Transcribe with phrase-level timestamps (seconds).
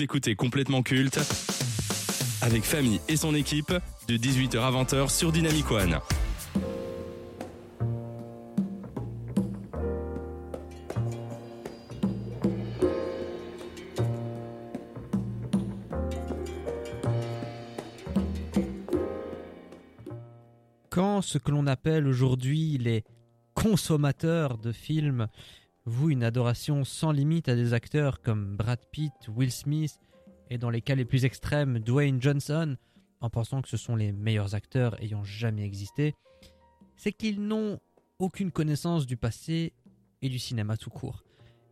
[0.00, 1.20] Écoutez complètement culte
[2.42, 3.72] avec Famille et son équipe
[4.08, 5.98] de 18h à 20h sur Dynamic One.
[20.90, 23.04] Quand ce que l'on appelle aujourd'hui les
[23.54, 25.28] consommateurs de films
[25.86, 29.98] vouent une adoration sans limite à des acteurs comme Brad Pitt, Will Smith
[30.50, 32.76] et dans les cas les plus extrêmes Dwayne Johnson,
[33.20, 36.14] en pensant que ce sont les meilleurs acteurs ayant jamais existé,
[36.96, 37.80] c'est qu'ils n'ont
[38.18, 39.72] aucune connaissance du passé
[40.22, 41.24] et du cinéma tout court.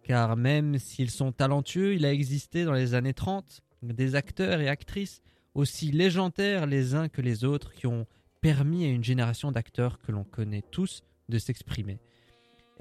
[0.02, 4.68] Car même s'ils sont talentueux, il a existé dans les années 30 des acteurs et
[4.68, 5.22] actrices
[5.54, 8.06] aussi légendaires les uns que les autres qui ont
[8.40, 12.00] permis à une génération d'acteurs que l'on connaît tous de s'exprimer.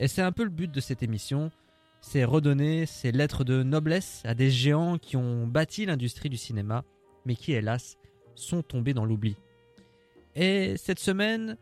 [0.01, 1.51] Et c'est un peu le but de cette émission,
[2.01, 6.83] c'est redonner ces lettres de noblesse à des géants qui ont bâti l'industrie du cinéma,
[7.23, 7.97] mais qui hélas
[8.33, 9.38] sont tombés dans l'oubli.
[10.33, 11.55] Et cette semaine,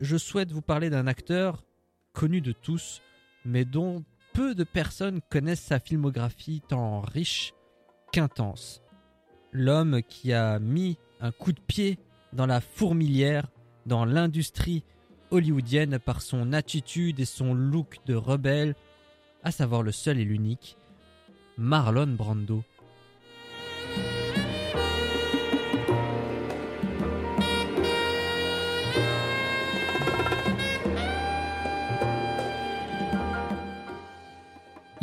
[0.00, 1.64] je souhaite vous parler d'un acteur
[2.12, 3.00] connu de tous,
[3.44, 7.54] mais dont peu de personnes connaissent sa filmographie tant riche
[8.10, 8.82] qu'intense.
[9.52, 12.00] L'homme qui a mis un coup de pied
[12.32, 13.52] dans la fourmilière,
[13.86, 14.82] dans l'industrie
[15.30, 18.74] hollywoodienne par son attitude et son look de rebelle,
[19.42, 20.76] à savoir le seul et l'unique,
[21.58, 22.62] Marlon Brando.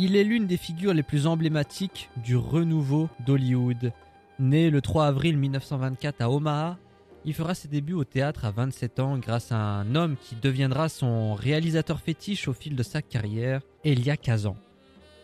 [0.04, 3.92] Il est l'une des figures les plus emblématiques du renouveau d'Hollywood.
[4.40, 6.76] Né le 3 avril 1924 à Omaha,
[7.24, 10.88] il fera ses débuts au théâtre à 27 ans grâce à un homme qui deviendra
[10.88, 14.56] son réalisateur fétiche au fil de sa carrière, Elia Kazan.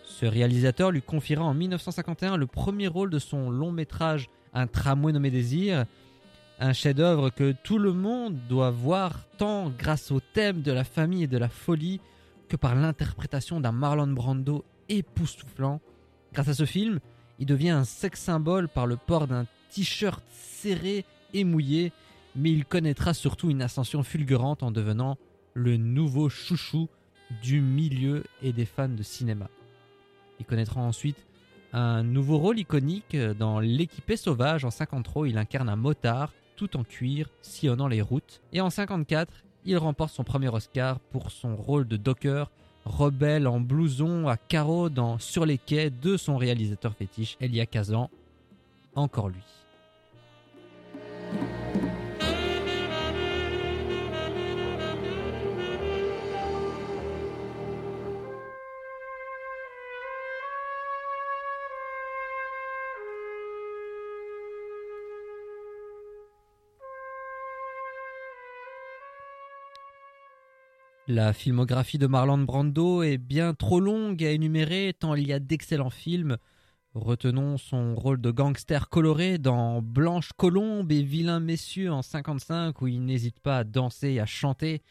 [0.05, 5.13] Ce réalisateur lui confiera en 1951 le premier rôle de son long métrage Un tramway
[5.13, 5.85] nommé Désir,
[6.61, 11.25] un chef-d'œuvre que tout le monde doit voir tant grâce au thème de la famille
[11.25, 12.01] et de la folie
[12.49, 15.81] que par l'interprétation d'un Marlon Brando époustouflant.
[16.33, 17.01] Grâce à ce film,
[17.39, 21.05] il devient un sex symbole par le port d'un t-shirt serré
[21.35, 21.93] et mouillé,
[22.37, 25.19] mais il connaîtra surtout une ascension fulgurante en devenant
[25.55, 26.89] le nouveau chouchou
[27.43, 29.49] du milieu et des fans de cinéma.
[30.41, 31.27] Il connaîtra ensuite
[31.73, 36.85] un nouveau rôle iconique dans L'équipé sauvage en 53, il incarne un motard tout en
[36.85, 39.33] cuir sillonnant les routes et en 54,
[39.65, 42.51] il remporte son premier Oscar pour son rôle de Docker,
[42.85, 48.11] rebelle en blouson à carreaux dans Sur les quais de son réalisateur fétiche Elia Kazan,
[48.95, 49.45] encore lui.
[71.11, 75.39] La filmographie de Marlon Brando est bien trop longue à énumérer tant il y a
[75.39, 76.37] d'excellents films.
[76.93, 82.89] Retenons son rôle de gangster coloré dans Blanche Colombe et Vilain Messieurs en 55 où
[82.89, 84.83] il n'hésite pas à danser et à chanter.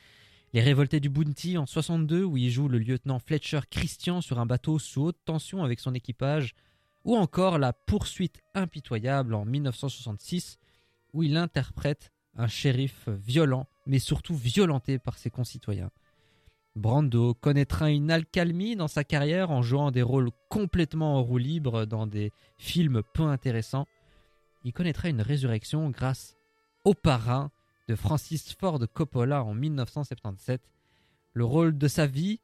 [0.53, 4.47] Les Révoltés du Bounty en 62 où il joue le lieutenant Fletcher Christian sur un
[4.47, 6.55] bateau sous haute tension avec son équipage.
[7.05, 10.57] Ou encore La Poursuite impitoyable en 1966
[11.13, 15.91] où il interprète un shérif violent mais surtout violenté par ses concitoyens.
[16.77, 21.85] Brando connaîtra une alcalmie dans sa carrière en jouant des rôles complètement en roue libre
[21.85, 23.87] dans des films peu intéressants.
[24.63, 26.37] Il connaîtra une résurrection grâce
[26.85, 27.49] au parrain
[27.89, 30.61] de Francis Ford Coppola en 1977,
[31.33, 32.39] le rôle de sa vie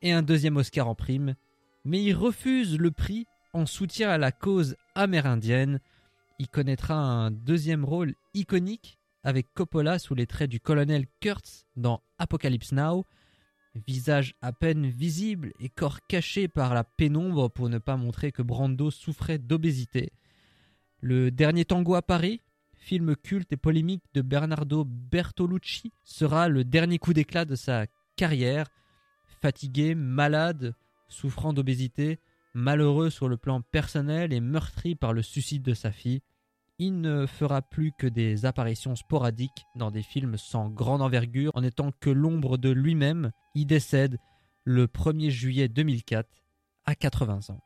[0.00, 1.34] et un deuxième Oscar en prime,
[1.84, 5.78] mais il refuse le prix en soutien à la cause amérindienne.
[6.38, 12.02] Il connaîtra un deuxième rôle iconique avec Coppola sous les traits du colonel Kurtz dans
[12.18, 13.04] Apocalypse Now,
[13.86, 18.42] visage à peine visible et corps caché par la pénombre pour ne pas montrer que
[18.42, 20.12] Brando souffrait d'obésité.
[21.00, 22.40] Le dernier tango à Paris,
[22.74, 27.86] film culte et polémique de Bernardo Bertolucci, sera le dernier coup d'éclat de sa
[28.16, 28.68] carrière.
[29.42, 30.74] Fatigué, malade,
[31.08, 32.18] souffrant d'obésité,
[32.54, 36.22] malheureux sur le plan personnel et meurtri par le suicide de sa fille,
[36.78, 41.62] il ne fera plus que des apparitions sporadiques dans des films sans grande envergure en
[41.62, 43.30] étant que l'ombre de lui-même.
[43.54, 44.18] Il décède
[44.64, 46.28] le 1er juillet 2004
[46.84, 47.60] à 80 ans.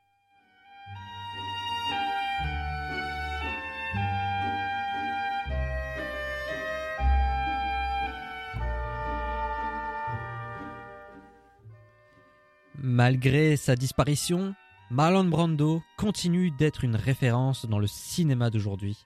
[12.80, 14.54] Malgré sa disparition,
[14.90, 18.96] Marlon Brando continue d'être une référence dans le cinéma d'aujourd'hui.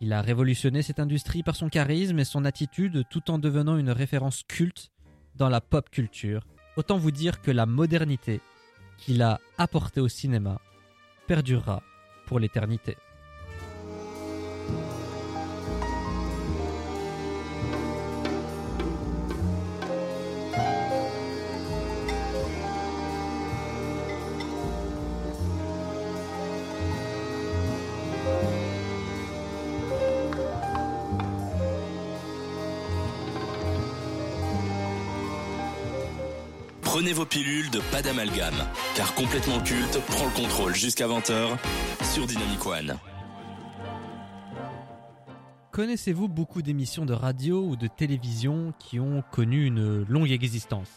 [0.00, 3.90] Il a révolutionné cette industrie par son charisme et son attitude tout en devenant une
[3.90, 4.90] référence culte
[5.36, 6.44] dans la pop culture.
[6.76, 8.40] Autant vous dire que la modernité
[8.98, 10.60] qu'il a apportée au cinéma
[11.28, 11.84] perdurera
[12.26, 12.96] pour l'éternité.
[37.06, 38.66] Prenez vos pilules de pas d'amalgame,
[38.96, 41.56] car complètement culte prend le contrôle jusqu'à 20h
[42.12, 42.96] sur Dynamic One.
[45.70, 50.88] Connaissez-vous beaucoup d'émissions de radio ou de télévision qui ont connu une longue existence?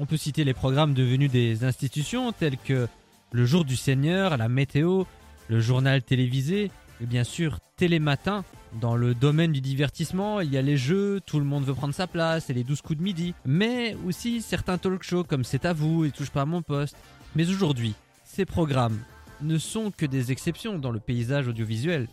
[0.00, 2.88] On peut citer les programmes devenus des institutions tels que
[3.30, 5.04] Le Jour du Seigneur, la météo,
[5.46, 8.42] le journal télévisé, et bien sûr Télématin
[8.80, 11.94] dans le domaine du divertissement, il y a les jeux, tout le monde veut prendre
[11.94, 13.34] sa place et les 12 coups de midi.
[13.44, 16.96] Mais aussi certains talk shows comme C'est à vous et Touche pas à mon poste.
[17.34, 17.94] Mais aujourd'hui,
[18.24, 18.98] ces programmes
[19.40, 22.08] ne sont que des exceptions dans le paysage audiovisuel,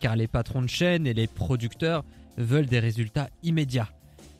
[0.00, 2.04] car les patrons de chaînes et les producteurs
[2.36, 3.88] veulent des résultats immédiats.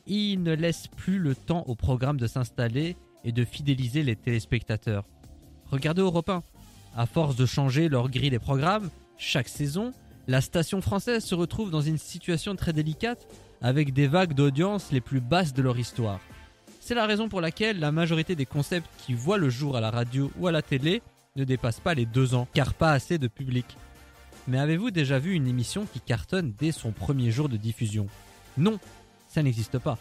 [0.07, 5.05] Ils ne laissent plus le temps aux programmes de s'installer et de fidéliser les téléspectateurs.
[5.67, 6.43] Regardez Europe 1.
[6.95, 9.93] À force de changer leur grille des programmes, chaque saison,
[10.29, 13.27] la station française se retrouve dans une situation très délicate
[13.63, 16.19] avec des vagues d'audience les plus basses de leur histoire.
[16.79, 19.89] C'est la raison pour laquelle la majorité des concepts qui voient le jour à la
[19.89, 21.01] radio ou à la télé
[21.35, 23.65] ne dépassent pas les deux ans, car pas assez de public.
[24.47, 28.05] Mais avez-vous déjà vu une émission qui cartonne dès son premier jour de diffusion?
[28.55, 28.77] Non,
[29.29, 29.97] ça n'existe pas.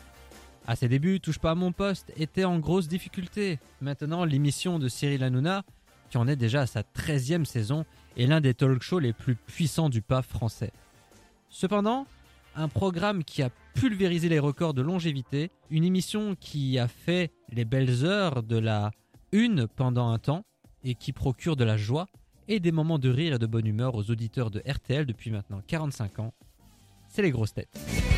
[0.67, 3.61] À ses débuts, Touche pas à mon poste était en grosse difficulté.
[3.81, 5.65] Maintenant, l'émission de Cyril Hanouna,
[6.11, 7.87] qui en est déjà à sa 13e saison,
[8.19, 10.73] est l'un des talk shows les plus puissants du PAF français.
[11.49, 12.07] Cependant,
[12.55, 17.65] un programme qui a pulvérisé les records de longévité, une émission qui a fait les
[17.65, 18.91] belles heures de la
[19.33, 20.45] une pendant un temps
[20.85, 22.09] et qui procure de la joie
[22.49, 25.61] et des moments de rire et de bonne humeur aux auditeurs de RTL depuis maintenant
[25.67, 26.35] 45 ans,
[27.09, 28.18] c'est les grosses têtes.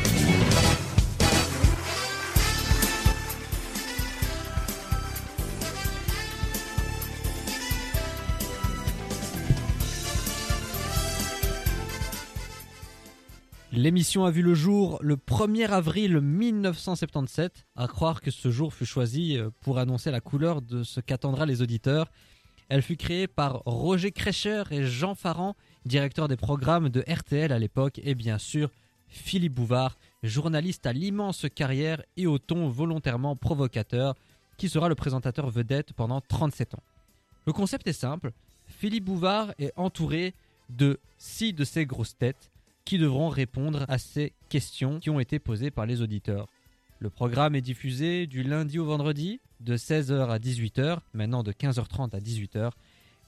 [13.73, 18.85] L'émission a vu le jour le 1er avril 1977, à croire que ce jour fut
[18.85, 22.11] choisi euh, pour annoncer la couleur de ce qu'attendra les auditeurs.
[22.67, 27.59] Elle fut créée par Roger Krecher et Jean Farran, directeur des programmes de RTL à
[27.59, 28.69] l'époque, et bien sûr
[29.07, 34.15] Philippe Bouvard, journaliste à l'immense carrière et au ton volontairement provocateur,
[34.57, 36.83] qui sera le présentateur vedette pendant 37 ans.
[37.47, 38.33] Le concept est simple,
[38.65, 40.33] Philippe Bouvard est entouré
[40.69, 42.51] de six de ses grosses têtes,
[42.91, 46.49] qui devront répondre à ces questions qui ont été posées par les auditeurs.
[46.99, 52.13] Le programme est diffusé du lundi au vendredi de 16h à 18h, maintenant de 15h30
[52.13, 52.71] à 18h.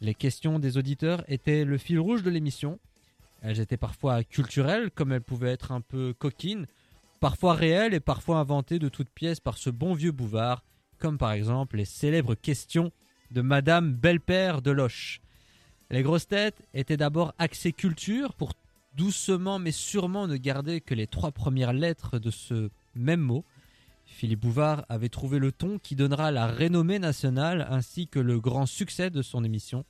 [0.01, 2.77] Les questions des auditeurs étaient le fil rouge de l'émission.
[3.41, 6.67] Elles étaient parfois culturelles, comme elles pouvaient être un peu coquines,
[7.21, 10.65] parfois réelles et parfois inventées de toutes pièces par ce bon vieux Bouvard,
[10.99, 12.91] comme par exemple les célèbres questions
[13.31, 15.21] de Madame Belle-Père de Loche.
[15.89, 18.55] Les grosses têtes étaient d'abord axées culture pour
[18.95, 23.43] doucement mais sûrement ne garder que les trois premières lettres de ce même mot.
[24.05, 28.65] Philippe Bouvard avait trouvé le ton qui donnera la renommée nationale ainsi que le grand
[28.65, 29.85] succès de son émission,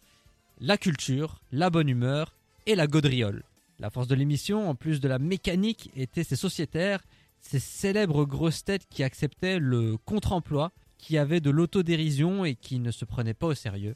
[0.60, 3.44] la culture, la bonne humeur et la gaudriole.
[3.80, 7.04] La force de l'émission, en plus de la mécanique, était ses sociétaires,
[7.42, 12.92] ces célèbres grosses têtes qui acceptaient le contre-emploi, qui avaient de l'autodérision et qui ne
[12.92, 13.96] se prenaient pas au sérieux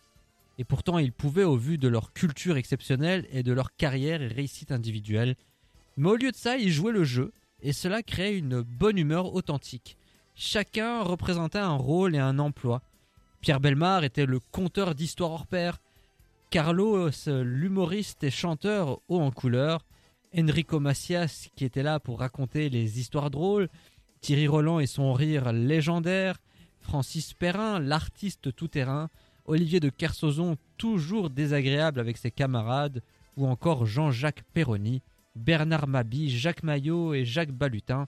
[0.57, 4.27] et pourtant ils pouvaient au vu de leur culture exceptionnelle et de leur carrière et
[4.27, 5.35] réussite individuelle.
[5.97, 9.33] Mais au lieu de ça, ils jouaient le jeu, et cela créait une bonne humeur
[9.33, 9.97] authentique.
[10.35, 12.81] Chacun représentait un rôle et un emploi.
[13.41, 15.79] Pierre Belmar était le conteur d'histoires hors pair,
[16.49, 19.85] Carlos l'humoriste et chanteur haut en couleur,
[20.37, 23.69] Enrico Macias qui était là pour raconter les histoires drôles,
[24.21, 26.37] Thierry Roland et son rire légendaire,
[26.79, 29.09] Francis Perrin, l'artiste tout-terrain,
[29.47, 33.01] Olivier de Kersauzon, toujours désagréable avec ses camarades,
[33.37, 35.01] ou encore Jean-Jacques Perroni,
[35.35, 38.07] Bernard Mabi, Jacques Maillot et Jacques Balutin,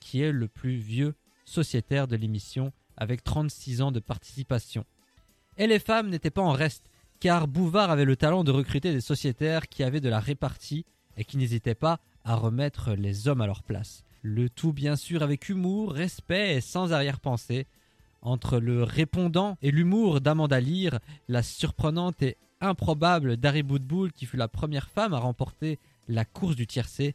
[0.00, 4.84] qui est le plus vieux sociétaire de l'émission avec 36 ans de participation.
[5.58, 9.00] Et les femmes n'étaient pas en reste, car Bouvard avait le talent de recruter des
[9.00, 10.84] sociétaires qui avaient de la répartie
[11.16, 14.04] et qui n'hésitaient pas à remettre les hommes à leur place.
[14.22, 17.66] Le tout bien sûr avec humour, respect et sans arrière-pensée,
[18.22, 20.98] entre le répondant et l'humour d'Amanda Lear,
[21.28, 26.56] la surprenante et improbable d'Harry Bootbull qui fut la première femme à remporter la course
[26.56, 27.14] du tiercé,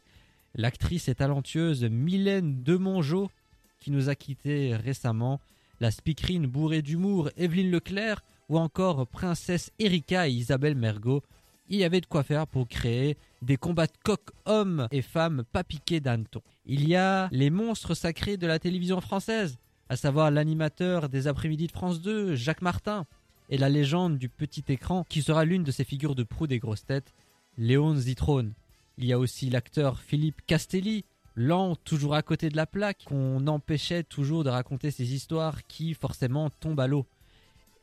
[0.54, 3.30] l'actrice et talentueuse Mylène Demongeau
[3.78, 5.40] qui nous a quittés récemment,
[5.80, 11.22] la speakerine bourrée d'humour Evelyne Leclerc ou encore princesse Erika et Isabelle Mergot,
[11.68, 15.44] il y avait de quoi faire pour créer des combats de coq hommes et femmes
[15.52, 16.40] pas piqués d'hanneton.
[16.64, 21.66] Il y a les monstres sacrés de la télévision française, à savoir l'animateur des après-midi
[21.68, 23.06] de France 2, Jacques Martin,
[23.48, 26.58] et la légende du petit écran qui sera l'une de ses figures de proue des
[26.58, 27.14] grosses têtes,
[27.58, 28.54] Léon Zitrone.
[28.98, 31.04] Il y a aussi l'acteur Philippe Castelli,
[31.36, 35.94] lent, toujours à côté de la plaque, qu'on empêchait toujours de raconter ses histoires qui
[35.94, 37.06] forcément tombent à l'eau.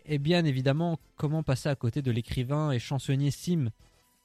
[0.06, 3.70] Et bien évidemment, comment passer à côté de l'écrivain et chansonnier Sim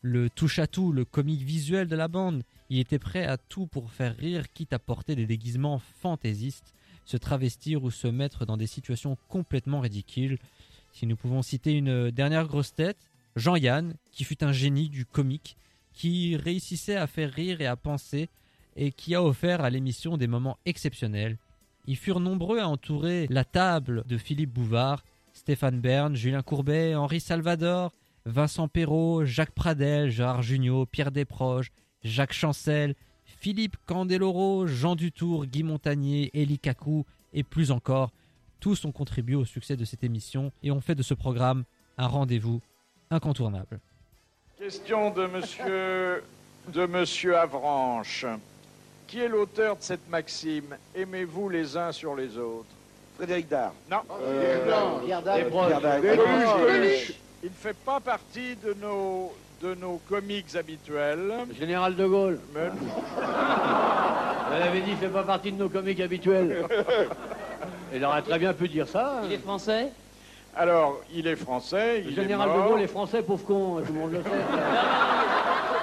[0.01, 2.43] Le touche-à-tout, le comique visuel de la bande?
[2.69, 6.75] Il était prêt à tout pour faire rire, quitte à porter des déguisements fantaisistes,
[7.09, 10.39] se travestir ou se mettre dans des situations complètement ridicules.
[10.93, 12.99] Si nous pouvons citer une dernière grosse tête,
[13.35, 15.57] Jean-Yann, qui fut un génie du comique,
[15.95, 18.29] qui réussissait à faire rire et à penser,
[18.77, 21.39] et qui a offert à l'émission des moments exceptionnels.
[21.87, 27.21] Ils furent nombreux à entourer la table de Philippe Bouvard, Stéphane Bern, Julien Courbet, Henri
[27.21, 27.91] Salvador,
[28.27, 31.73] Vincent Perrault, Jacques Pradel, Gérard Jugnot, Pierre Desproges,
[32.05, 32.95] Jacques Chancel,
[33.41, 38.11] Philippe Candeloro, Jean Dutour, Guy Montagnier, Elie Kakou et plus encore.
[38.59, 41.63] Tous ont contribué au succès de cette émission et ont fait de ce programme
[41.99, 42.61] un rendez-vous
[43.11, 43.79] incontournable.
[44.59, 46.25] Question de monsieur,
[46.69, 48.27] de monsieur Avranches.
[49.07, 52.67] Qui est l'auteur de cette maxime Aimez-vous les uns sur les autres
[53.17, 53.73] Frédéric Dard.
[53.89, 53.99] Non.
[55.07, 55.47] Pierre Dac.
[57.43, 61.33] Il ne fait pas partie de nos, de nos comiques habituels.
[61.59, 62.39] Général de Gaulle.
[62.55, 62.71] Mais-
[64.57, 66.65] Elle avait dit, il fait pas partie de nos comiques habituels.
[67.95, 69.21] Il aurait très bien pu dire ça.
[69.25, 69.89] Il est français?
[70.55, 72.01] Alors, il est français.
[72.03, 72.69] Le Il général est de.
[72.69, 74.29] Gaulle est français, pauvre con, tout le monde le sait.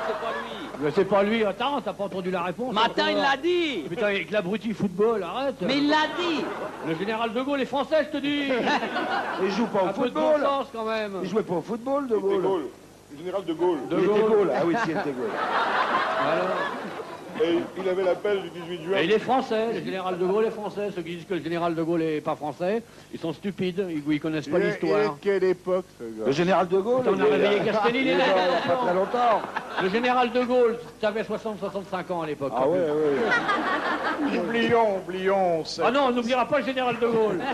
[0.07, 0.69] C'est pas lui.
[0.81, 4.07] Mais c'est pas lui, attends, t'as pas entendu la réponse Matin, il l'a dit Putain,
[4.07, 6.43] avec l'abruti football, arrête Mais il l'a dit
[6.87, 8.49] Le général de Gaulle est français, je te dis
[9.43, 10.41] Il joue pas Un au peu de bon football.
[10.43, 12.67] sens, quand même Il jouait pas au football, De Gaulle.
[13.15, 13.77] Le général de Gaulle.
[13.89, 14.51] De Gaulle.
[14.53, 15.29] Ah oui, il était Gaulle.
[17.43, 18.97] Et il avait l'appel du 18 juin.
[18.97, 20.89] et il est français, le général de Gaulle est français.
[20.95, 22.81] Ceux qui disent que le général de Gaulle est pas français,
[23.13, 25.17] ils sont stupides, ils, ils connaissent pas l'histoire.
[25.21, 27.03] quelle époque, ce gars Le général de Gaulle.
[27.07, 28.17] On a réveillé Castelli, il
[28.67, 29.41] pas très longtemps.
[29.81, 32.53] Le général de Gaulle, t'avais 60-65 ans à l'époque.
[32.55, 32.79] Ah ouais.
[34.39, 37.41] Oublions, oublions, Ah non, on n'oubliera pas le général de Gaulle.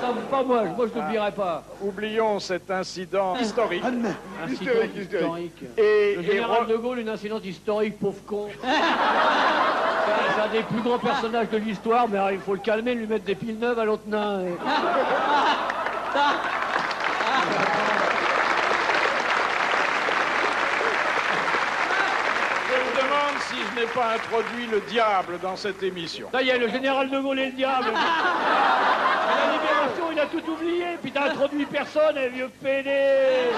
[0.00, 1.64] Ça, pas moi, moi je n'oublierai pas.
[1.82, 3.82] oublions cet incident historique.
[4.44, 5.62] Incident historique.
[5.76, 8.43] Et, Le général de Gaulle, une incident historique, pauvre con.
[8.62, 8.68] C'est
[10.12, 12.94] un- c'est un des plus grands personnages de l'histoire, mais alors, il faut le calmer,
[12.94, 14.40] lui mettre des piles neuves à l'autre nain.
[14.40, 14.56] et-
[22.68, 26.28] je me demande si je n'ai pas introduit le diable dans cette émission.
[26.32, 27.88] Ça y est, le général de Gaulle est le diable.
[27.92, 33.50] La libération, il a tout oublié, puis t'as introduit personne, un vieux pédé.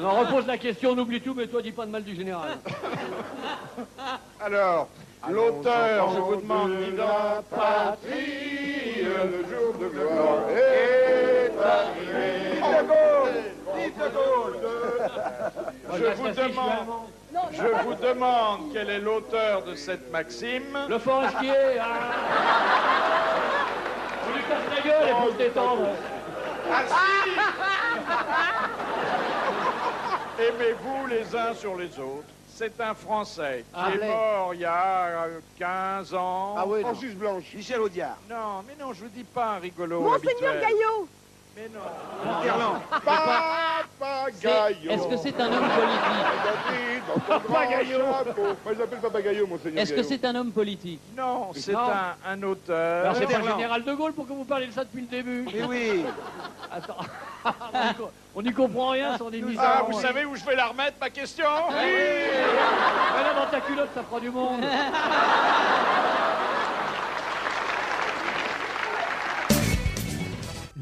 [0.00, 2.58] On repose la question, on oublie tout, mais toi dis pas de mal du général.
[4.44, 4.88] Alors,
[5.30, 12.60] l'auteur, je vous demande de l'ident- la patrie, le jour de gloire est arrivé.
[15.94, 17.08] Je vous demande-.
[17.52, 20.78] Je vous demande quel est l'auteur de cette maxime.
[20.88, 21.84] Le forestier, hein
[24.26, 25.86] On lui casse la gueule et faut se détendre.
[30.38, 32.24] Aimez-vous les uns sur les autres?
[32.48, 34.08] C'est un Français qui Ah, est allez.
[34.08, 36.54] mort il y a euh, 15 ans.
[36.56, 36.88] Ah oui, non.
[36.88, 37.44] Francis Blanche.
[37.54, 38.16] Michel Audiard.
[38.30, 40.60] Non, mais non, je vous dis pas un rigolo Monseigneur habituel.
[40.60, 41.08] Gaillot
[41.56, 41.80] Mais non.
[43.98, 44.90] Papagayo.
[44.90, 47.98] Est-ce que c'est un homme politique Papagayo.
[48.64, 50.08] Moi, je l'appelle Papagayo, monseigneur Est-ce que Gaillot.
[50.10, 51.78] c'est un homme politique Non, c'est Non.
[51.78, 53.04] un, un auteur.
[53.04, 53.56] Alors c'est pas le Gerland.
[53.58, 55.46] général de Gaulle pour que vous parlez de ça depuis le début.
[55.54, 56.04] Mais oui.
[56.70, 56.98] Attends,
[57.44, 59.62] on y co- on n'y comprend rien son émission.
[59.64, 63.60] Ah, vous savez où je vais la remettre, ma question Oui Mais là dans ta
[63.62, 64.60] culotte ça fera du monde.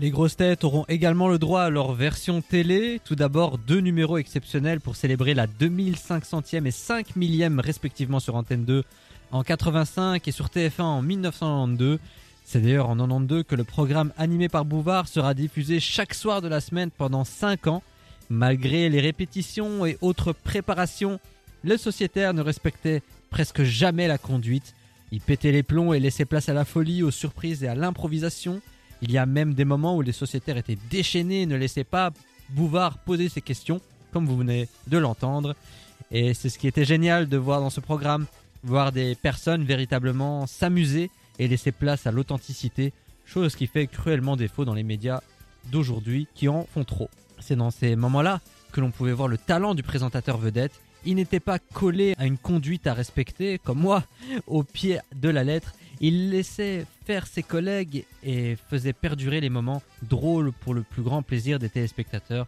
[0.00, 3.00] Les grosses têtes auront également le droit à leur version télé.
[3.04, 8.64] Tout d'abord, deux numéros exceptionnels pour célébrer la 2500e et 5 millième respectivement sur Antenne
[8.64, 8.82] 2
[9.30, 12.00] en 85 et sur TF1 en 1992.
[12.44, 16.48] C'est d'ailleurs en 92 que le programme animé par Bouvard sera diffusé chaque soir de
[16.48, 17.82] la semaine pendant 5 ans.
[18.30, 21.20] Malgré les répétitions et autres préparations,
[21.62, 24.74] le sociétaire ne respectait presque jamais la conduite.
[25.12, 28.60] Il pétait les plombs et laissait place à la folie, aux surprises et à l'improvisation.
[29.06, 32.10] Il y a même des moments où les sociétaires étaient déchaînés et ne laissaient pas
[32.48, 33.82] Bouvard poser ses questions,
[34.14, 35.54] comme vous venez de l'entendre.
[36.10, 38.24] Et c'est ce qui était génial de voir dans ce programme,
[38.62, 42.94] voir des personnes véritablement s'amuser et laisser place à l'authenticité,
[43.26, 45.20] chose qui fait cruellement défaut dans les médias
[45.70, 47.10] d'aujourd'hui qui en font trop.
[47.40, 48.40] C'est dans ces moments-là
[48.72, 50.80] que l'on pouvait voir le talent du présentateur vedette.
[51.04, 54.02] Il n'était pas collé à une conduite à respecter, comme moi,
[54.46, 55.74] au pied de la lettre.
[56.00, 61.22] Il laissait faire ses collègues et faisait perdurer les moments drôles pour le plus grand
[61.22, 62.46] plaisir des téléspectateurs.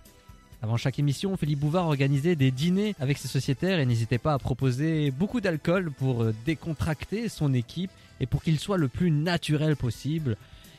[0.63, 4.39] Avant chaque émission, Philippe Bouvard organisait des dîners avec ses sociétaires et n'hésitait pas à
[4.39, 9.77] proposer beaucoup d'alcool pour euh, décontracter son équipe et pour qu'il soit le plus naturel
[9.77, 10.37] possible.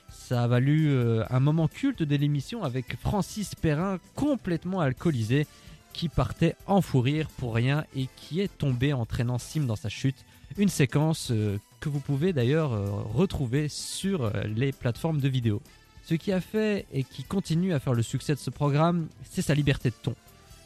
[0.10, 5.46] Ça a valu euh, un moment culte de l'émission avec Francis Perrin complètement alcoolisé
[5.94, 9.90] qui partait en fou rire pour rien et qui est tombé entraînant Sim dans sa
[9.90, 10.26] chute.
[10.58, 15.62] Une séquence euh, que vous pouvez d'ailleurs euh, retrouver sur euh, les plateformes de vidéo.
[16.06, 19.42] Ce qui a fait et qui continue à faire le succès de ce programme, c'est
[19.42, 20.16] sa liberté de ton.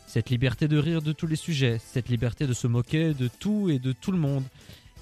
[0.08, 3.70] Cette liberté de rire de tous les sujets, cette liberté de se moquer de tout
[3.70, 4.44] et de tout le monde.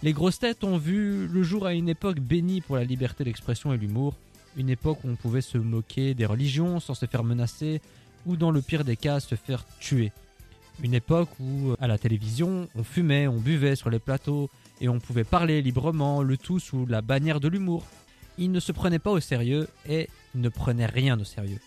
[0.01, 3.73] Les grosses têtes ont vu le jour à une époque bénie pour la liberté d'expression
[3.73, 4.15] et l'humour,
[4.55, 7.81] une époque où on pouvait se moquer des religions sans se faire menacer,
[8.25, 10.11] ou dans le pire des cas se faire tuer.
[10.81, 14.49] Une époque où, à la télévision, on fumait, on buvait sur les plateaux,
[14.81, 17.85] et on pouvait parler librement, le tout sous la bannière de l'humour.
[18.37, 21.59] Il ne se prenait pas au sérieux et ne prenait rien au sérieux.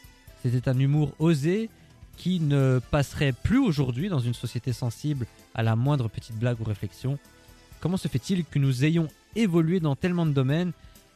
[0.42, 1.68] C'était un humour osé
[2.16, 6.64] qui ne passerait plus aujourd'hui dans une société sensible à la moindre petite blague ou
[6.64, 7.18] réflexion.
[7.80, 10.72] Comment se fait-il que nous ayons évolué dans tellement de domaines,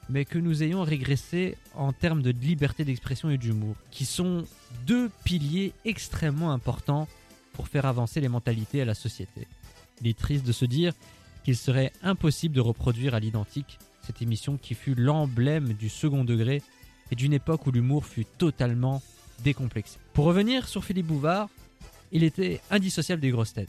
[0.08, 4.44] mais que nous ayons régressé en termes de liberté d'expression et d'humour, qui sont
[4.86, 7.08] deux piliers extrêmement importants
[7.52, 9.46] pour faire avancer les mentalités à la société?
[10.00, 10.92] Il est triste de se dire
[11.46, 16.60] qu'il serait impossible de reproduire à l'identique cette émission qui fut l'emblème du second degré
[17.12, 19.00] et d'une époque où l'humour fut totalement
[19.44, 20.00] décomplexé.
[20.12, 21.48] Pour revenir sur Philippe Bouvard,
[22.10, 23.68] il était indissociable des grosses têtes.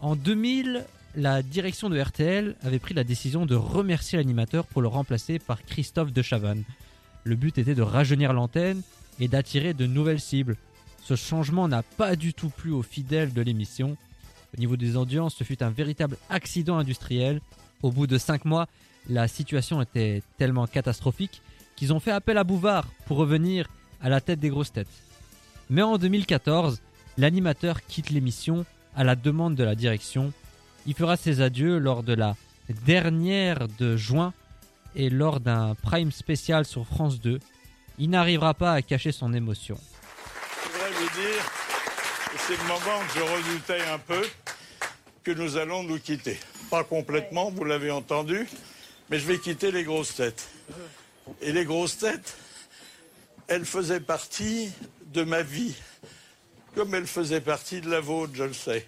[0.00, 4.88] En 2000, la direction de RTL avait pris la décision de remercier l'animateur pour le
[4.88, 6.64] remplacer par Christophe de Chavannes.
[7.24, 8.82] Le but était de rajeunir l'antenne
[9.20, 10.58] et d'attirer de nouvelles cibles.
[11.02, 13.96] Ce changement n'a pas du tout plu aux fidèles de l'émission.
[14.56, 17.40] Au niveau des audiences, ce fut un véritable accident industriel.
[17.82, 18.66] Au bout de 5 mois,
[19.10, 21.42] la situation était tellement catastrophique
[21.76, 23.68] qu'ils ont fait appel à Bouvard pour revenir
[24.00, 24.88] à la tête des grosses têtes.
[25.68, 26.80] Mais en 2014,
[27.18, 28.64] l'animateur quitte l'émission
[28.96, 30.32] à la demande de la direction.
[30.86, 32.34] Il fera ses adieux lors de la
[32.86, 34.32] dernière de juin
[34.94, 37.40] et lors d'un prime spécial sur France 2.
[37.98, 39.76] Il n'arrivera pas à cacher son émotion.
[40.64, 41.65] Je voudrais vous dire,
[42.46, 44.22] c'est le moment que je redoutais un peu,
[45.24, 46.38] que nous allons nous quitter.
[46.70, 48.46] Pas complètement, vous l'avez entendu,
[49.10, 50.48] mais je vais quitter les grosses têtes.
[51.40, 52.36] Et les grosses têtes,
[53.48, 54.70] elles faisaient partie
[55.06, 55.74] de ma vie,
[56.74, 58.86] comme elles faisaient partie de la vôtre, je le sais.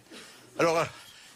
[0.59, 0.85] Alors,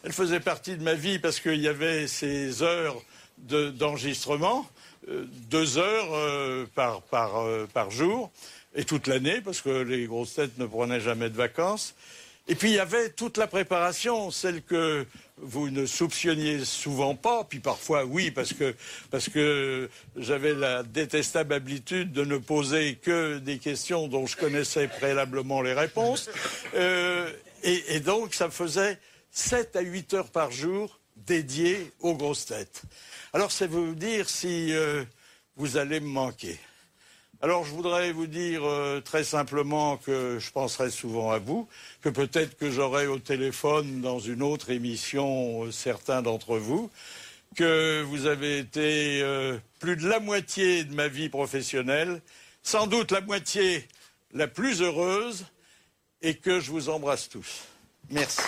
[0.05, 3.01] elles faisaient partie de ma vie parce qu'il y avait ces heures
[3.39, 4.69] de- d'enregistrement,
[5.09, 8.31] euh, deux heures euh, euh, par jour,
[8.75, 11.95] et toute l'année, parce que les grosses têtes ne prenaient jamais de vacances.
[12.49, 15.07] Et puis il y avait toute la préparation, celle que
[15.37, 18.75] vous ne soupçonniez souvent pas, puis parfois oui, parce que,
[19.11, 24.89] parce que j'avais la détestable habitude de ne poser que des questions dont je connaissais
[24.89, 26.31] préalablement les réponses.
[26.75, 27.31] Euh,
[27.65, 28.99] et, et donc ça faisait
[29.31, 32.83] 7 à 8 heures par jour dédiées aux grosses têtes.
[33.35, 35.05] Alors c'est vous dire si euh,
[35.57, 36.59] vous allez me manquer.
[37.44, 41.68] Alors je voudrais vous dire euh, très simplement que je penserai souvent à vous,
[42.00, 46.88] que peut-être que j'aurai au téléphone dans une autre émission euh, certains d'entre vous,
[47.57, 52.22] que vous avez été euh, plus de la moitié de ma vie professionnelle,
[52.62, 53.88] sans doute la moitié
[54.33, 55.44] la plus heureuse,
[56.22, 57.64] et que je vous embrasse tous.
[58.09, 58.40] Merci.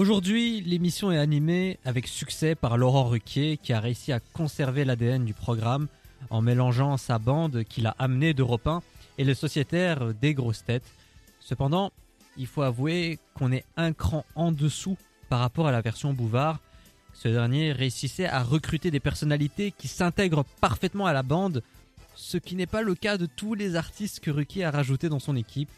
[0.00, 5.26] Aujourd'hui, l'émission est animée avec succès par Laurent Ruquier qui a réussi à conserver l'ADN
[5.26, 5.88] du programme
[6.30, 8.82] en mélangeant sa bande qu'il a amenée d'Europe 1
[9.18, 10.90] et le sociétaire des grosses têtes.
[11.38, 11.92] Cependant,
[12.38, 14.96] il faut avouer qu'on est un cran en dessous
[15.28, 16.60] par rapport à la version Bouvard.
[17.12, 21.62] Ce dernier réussissait à recruter des personnalités qui s'intègrent parfaitement à la bande,
[22.14, 25.18] ce qui n'est pas le cas de tous les artistes que Ruquier a rajoutés dans
[25.18, 25.68] son équipe.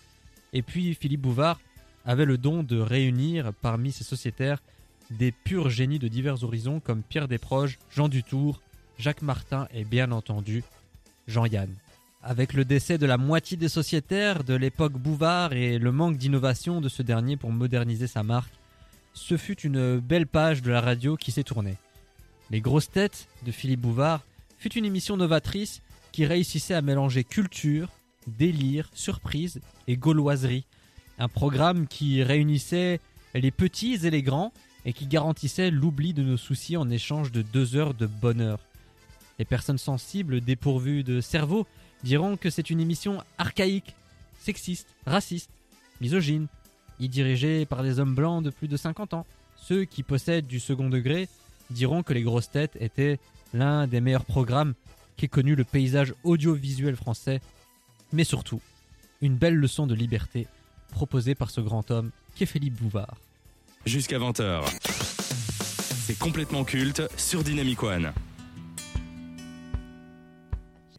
[0.53, 1.59] Et puis Philippe Bouvard
[2.05, 4.63] avait le don de réunir parmi ses sociétaires
[5.11, 8.61] des purs génies de divers horizons comme Pierre Desproges, Jean Dutour,
[8.99, 10.65] Jacques Martin et bien entendu
[11.27, 11.71] Jean-Yann.
[12.23, 16.81] Avec le décès de la moitié des sociétaires de l'époque Bouvard et le manque d'innovation
[16.81, 18.53] de ce dernier pour moderniser sa marque,
[19.13, 21.77] ce fut une belle page de la radio qui s'est tournée.
[22.51, 24.23] Les grosses têtes de Philippe Bouvard
[24.59, 27.89] fut une émission novatrice qui réussissait à mélanger culture,
[28.27, 30.65] délire, surprise et gauloiserie.
[31.23, 32.99] Un programme qui réunissait
[33.33, 34.53] les petits et les grands
[34.85, 38.59] et qui garantissait l'oubli de nos soucis en échange de deux heures de bonheur.
[39.39, 41.65] Les personnes sensibles dépourvues de cerveau
[42.03, 43.95] diront que c'est une émission archaïque,
[44.41, 45.49] sexiste, raciste,
[46.01, 46.49] misogyne,
[46.99, 49.27] y dirigée par des hommes blancs de plus de 50 ans.
[49.55, 51.29] Ceux qui possèdent du second degré
[51.71, 53.21] diront que les grosses têtes étaient
[53.55, 54.75] l'un des meilleurs programmes
[55.17, 57.41] qu'ait connu le paysage audiovisuel français,
[58.13, 58.61] mais surtout
[59.21, 60.49] une belle leçon de liberté
[60.93, 63.17] proposée par ce grand homme qu'est Philippe Bouvard.
[63.85, 64.63] Jusqu'à 20h.
[66.07, 68.13] C'est complètement culte sur Dynamic One.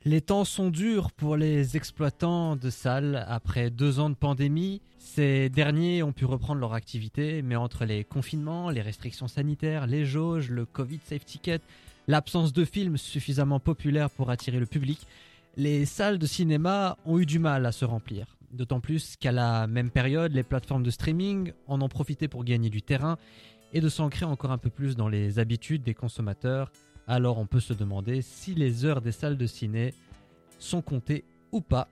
[0.05, 4.81] Les temps sont durs pour les exploitants de salles après deux ans de pandémie.
[4.97, 10.03] Ces derniers ont pu reprendre leur activité, mais entre les confinements, les restrictions sanitaires, les
[10.05, 11.61] jauges, le Covid Safe Ticket,
[12.09, 14.99] l'absence de films suffisamment populaires pour attirer le public,
[15.55, 18.25] les salles de cinéma ont eu du mal à se remplir.
[18.53, 22.69] D'autant plus qu'à la même période, les plateformes de streaming en ont profité pour gagner
[22.69, 23.17] du terrain
[23.73, 26.71] et de s'ancrer encore un peu plus dans les habitudes des consommateurs.
[27.07, 29.95] Alors on peut se demander si les heures des salles de ciné
[30.59, 31.87] sont comptées ou pas.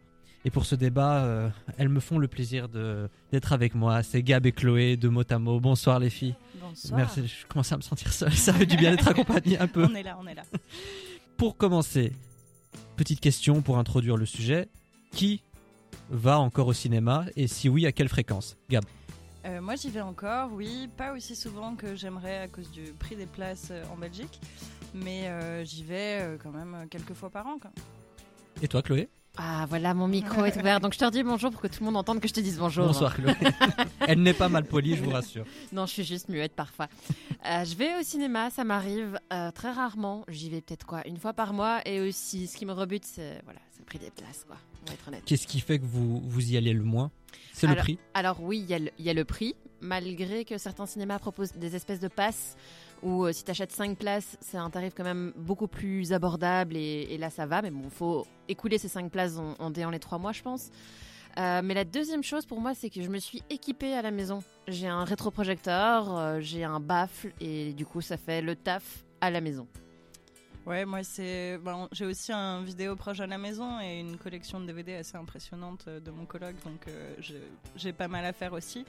[0.45, 4.03] Et pour ce débat, euh, elles me font le plaisir d'être avec moi.
[4.03, 5.59] C'est Gab et Chloé de mot à mot.
[5.59, 6.35] Bonsoir les filles.
[6.61, 6.97] Bonsoir.
[6.97, 8.31] Merci, je commence à me sentir seul.
[8.33, 9.87] Ça fait du bien d'être accompagné un peu.
[9.91, 10.43] On est là, on est là.
[11.37, 12.13] Pour commencer,
[12.97, 14.69] petite question pour introduire le sujet.
[15.11, 15.41] Qui
[16.11, 18.57] va encore au cinéma et si oui, à quelle fréquence?
[18.69, 18.83] Gab.
[19.45, 23.15] Euh, moi, j'y vais encore, oui, pas aussi souvent que j'aimerais à cause du prix
[23.15, 24.39] des places euh, en Belgique,
[24.93, 27.57] mais euh, j'y vais quand même quelques fois par an.
[27.59, 27.71] Quoi.
[28.61, 29.09] Et toi, Chloé?
[29.37, 31.85] Ah voilà, mon micro est ouvert, donc je te redis bonjour pour que tout le
[31.85, 32.87] monde entende que je te dise bonjour.
[32.87, 33.33] Bonsoir, Chloé.
[34.07, 35.45] Elle n'est pas mal polie, je vous rassure.
[35.71, 36.89] Non, je suis juste muette parfois.
[37.45, 40.25] Euh, je vais au cinéma, ça m'arrive euh, très rarement.
[40.27, 41.79] J'y vais peut-être quoi, une fois par mois.
[41.85, 44.57] Et aussi, ce qui me rebute, c'est voilà, le prix des places, quoi.
[44.83, 45.23] On va être honnête.
[45.25, 47.09] Qu'est-ce qui fait que vous, vous y allez le moins?
[47.53, 47.99] C'est le prix?
[48.13, 51.99] Alors oui, il y, y a le prix, malgré que certains cinémas proposent des espèces
[51.99, 52.57] de passes
[53.03, 56.75] où euh, si tu achètes 5 places, c'est un tarif quand même beaucoup plus abordable
[56.75, 59.99] et, là ça va, mais bon, faut écouler ces 5 places en, en déant les
[59.99, 60.71] 3 mois, je pense.
[61.37, 64.11] Euh, mais la deuxième chose pour moi, c'est que je me suis équipée à la
[64.11, 64.43] maison.
[64.67, 69.31] J'ai un rétroprojecteur, euh, j'ai un baffle et du coup ça fait le taf à
[69.31, 69.67] la maison.
[70.65, 71.57] Ouais, moi, c'est.
[71.57, 75.17] ben, j'ai aussi un vidéo proche à la maison et une collection de DVD assez
[75.17, 76.85] impressionnante euh, de mon colloque, donc
[77.75, 78.85] j'ai pas mal à faire aussi.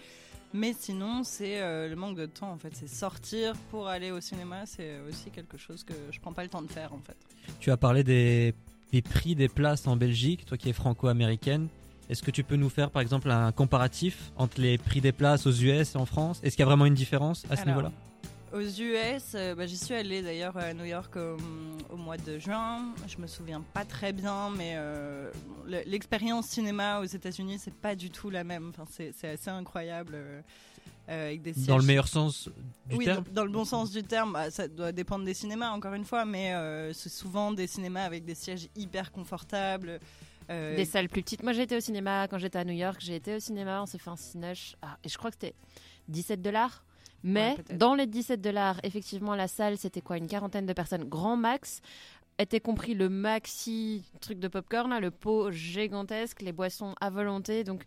[0.55, 2.71] Mais sinon, c'est euh, le manque de temps en fait.
[2.75, 6.49] C'est sortir pour aller au cinéma, c'est aussi quelque chose que je prends pas le
[6.49, 7.17] temps de faire en fait.
[7.61, 8.55] Tu as parlé des,
[8.93, 11.69] des prix des places en Belgique, toi qui es franco-américaine.
[12.11, 15.47] Est-ce que tu peux nous faire par exemple un comparatif entre les prix des places
[15.47, 16.41] aux US et en France?
[16.43, 17.91] Est-ce qu'il y a vraiment une différence à ce niveau-là?
[18.53, 21.37] Aux US, euh, bah, j'y suis allée d'ailleurs à New York au,
[21.95, 22.93] au mois de juin.
[23.09, 25.31] Je me souviens pas très bien, mais euh,
[25.67, 28.71] le- l'expérience cinéma aux États-Unis, c'est pas du tout la même.
[28.77, 30.13] Enfin, c'est assez incroyable.
[30.15, 30.43] euh,
[31.09, 32.49] euh, avec des Dans le meilleur sens
[32.91, 35.35] du oui, terme dans, dans le bon sens du terme, bah, ça doit dépendre des
[35.35, 39.99] cinémas encore une fois, mais euh, c'est souvent des cinémas avec des sièges hyper confortables.
[40.51, 41.43] euh, Des salles plus petites.
[41.43, 43.87] Moi j'ai été au cinéma quand j'étais à New York, j'ai été au cinéma, on
[43.87, 45.55] s'est fait un cinéche, ah, et je crois que c'était
[46.09, 46.85] 17 dollars.
[47.25, 51.05] Mais Ouais, dans les 17 dollars, effectivement, la salle, c'était quoi Une quarantaine de personnes,
[51.05, 51.81] grand max.
[52.39, 57.63] Était compris le maxi truc de popcorn, là, le pot gigantesque, les boissons à volonté.
[57.63, 57.85] Donc,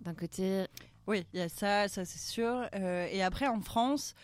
[0.00, 0.64] d'un côté,
[1.06, 2.66] Oui, il y a ça, ça c'est sûr.
[2.74, 4.14] Euh, et après, en France,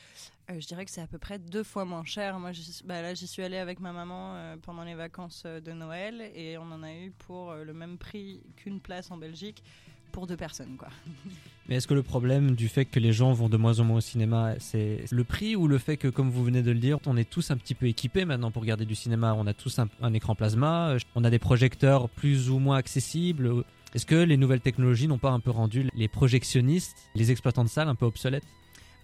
[0.50, 2.38] euh, je dirais que c'est à peu près deux fois moins cher.
[2.40, 2.52] Moi,
[2.84, 6.56] bah, là, j'y suis allée avec ma maman euh, pendant les vacances de Noël et
[6.56, 9.62] on en a eu pour le même prix qu'une place en Belgique
[10.10, 10.88] pour deux personnes, quoi.
[11.68, 13.98] Mais est-ce que le problème du fait que les gens vont de moins en moins
[13.98, 16.98] au cinéma, c'est le prix ou le fait que, comme vous venez de le dire,
[17.06, 19.34] on est tous un petit peu équipés maintenant pour regarder du cinéma?
[19.34, 22.76] On a tous un, un écran plasma, euh, on a des projecteurs plus ou moins
[22.76, 23.64] accessibles.
[23.94, 27.68] Est-ce que les nouvelles technologies n'ont pas un peu rendu les projectionnistes, les exploitants de
[27.68, 28.46] salles, un peu obsolètes?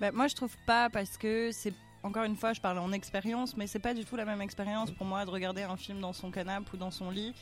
[0.01, 3.57] Bah, moi, je trouve pas parce que c'est encore une fois, je parle en expérience,
[3.57, 6.13] mais c'est pas du tout la même expérience pour moi de regarder un film dans
[6.13, 7.35] son canapé ou dans son lit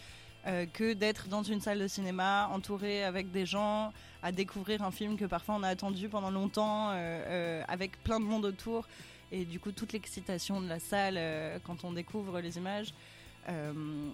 [0.46, 4.90] euh, que d'être dans une salle de cinéma entouré avec des gens à découvrir un
[4.90, 8.86] film que parfois on a attendu pendant longtemps euh, euh, avec plein de monde autour
[9.32, 11.18] et du coup toute l'excitation de la salle
[11.64, 12.92] quand on découvre les images.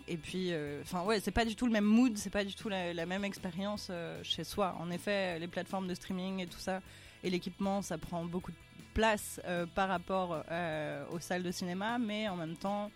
[0.09, 2.69] Et puis, enfin ouais, c'est pas du tout le même mood, c'est pas du tout
[2.69, 3.91] la, même expérience
[4.23, 4.77] chez soi.
[4.81, 6.81] En effet, les plateformes de streaming et tout ça
[7.23, 8.57] et l'équipement, ça prend beaucoup de
[8.95, 9.41] place
[9.75, 10.43] par rapport
[11.13, 12.91] aux salles de cinéma, mais en même temps,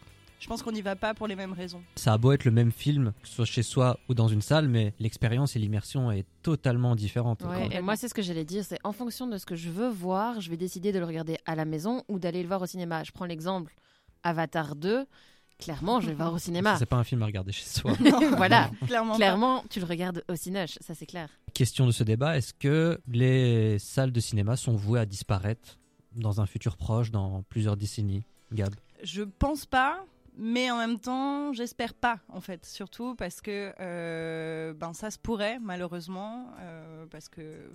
[0.44, 1.82] je pense qu'on n'y va pas pour les mêmes raisons.
[1.96, 4.42] Ça a beau être le même film, que ce soit chez soi ou dans une
[4.42, 7.40] salle, mais l'expérience et l'immersion est totalement différente.
[7.44, 8.62] Ouais, et moi, c'est ce que j'allais dire.
[8.62, 11.38] C'est en fonction de ce que je veux voir, je vais décider de le regarder
[11.46, 13.04] à la maison ou d'aller le voir au cinéma.
[13.04, 13.74] Je prends l'exemple
[14.22, 15.06] Avatar 2.
[15.58, 16.76] Clairement, je vais le voir au cinéma.
[16.78, 17.92] C'est pas un film à regarder chez soi.
[18.36, 19.16] voilà, Clairement pas.
[19.16, 21.30] clairement, tu le regardes au cinéma, ça c'est clair.
[21.54, 25.78] Question de ce débat, est-ce que les salles de cinéma sont vouées à disparaître
[26.14, 28.74] dans un futur proche, dans plusieurs décennies Gab?
[29.02, 30.04] Je pense pas,
[30.36, 32.66] mais en même temps, j'espère pas, en fait.
[32.66, 37.70] Surtout parce que euh, ben, ça se pourrait, malheureusement, euh, parce que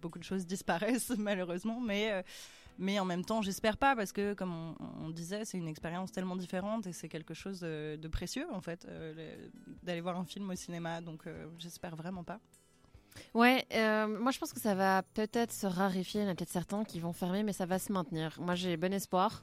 [0.00, 2.12] beaucoup de choses disparaissent, malheureusement, mais.
[2.12, 2.22] euh,
[2.80, 6.36] mais en même temps, j'espère pas parce que, comme on, disait, c'est une expérience tellement
[6.36, 9.50] différente et c'est quelque chose de, précieux en fait le-
[9.82, 11.00] d'aller voir un film au cinéma.
[11.00, 11.24] Donc,
[11.58, 12.38] j'espère vraiment pas.
[13.34, 13.66] Ouais,
[14.06, 16.20] moi je pense que ça va peut-être se raréfier.
[16.20, 18.36] Il y en a peut-être certains qui vont fermer, mais ça va se maintenir.
[18.40, 19.42] Moi j'ai bon espoir.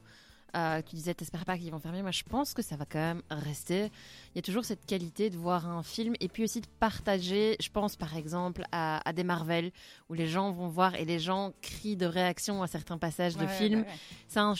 [0.54, 2.00] Euh, tu disais, t'espères pas qu'ils vont fermer.
[2.02, 3.86] Moi je pense que ça va quand même rester.
[4.34, 7.56] Il y a toujours cette qualité de voir un film et puis aussi de partager.
[7.60, 9.70] Je pense par exemple à, à des Marvel
[10.08, 13.42] où les gens vont voir et les gens crient de réaction à certains passages de
[13.44, 13.80] Ouais, films.
[13.80, 13.98] ouais, ouais.
[14.28, 14.54] C'est un-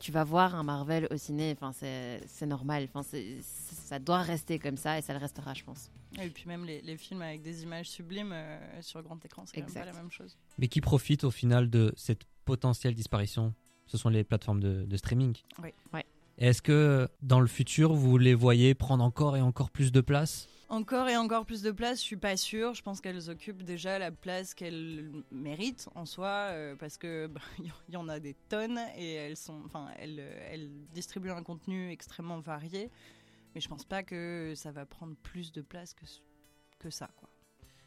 [0.00, 2.88] tu vas voir un Marvel au ciné, enfin c'est normal.
[2.92, 3.08] Enfin
[3.40, 5.90] ça doit rester comme ça et ça le restera, je pense.
[6.20, 9.62] Et puis même les, les films avec des images sublimes euh, sur grand écran, c'est
[9.62, 10.36] pas la même chose.
[10.58, 13.54] Mais qui profite au final de cette potentielle disparition?
[13.88, 15.36] Ce sont les plateformes de, de streaming.
[15.62, 15.70] Oui.
[15.92, 16.04] Ouais.
[16.38, 20.48] Est-ce que dans le futur, vous les voyez prendre encore et encore plus de place?
[20.68, 22.74] Encore et encore plus de place, je suis pas sûre.
[22.74, 27.40] Je pense qu'elles occupent déjà la place qu'elles méritent en soi, euh, parce que bah,
[27.58, 31.90] il y en a des tonnes et elles sont, enfin, elles, elles distribuent un contenu
[31.90, 32.90] extrêmement varié.
[33.54, 36.04] Mais je pense pas que ça va prendre plus de place que
[36.78, 37.28] que ça, quoi.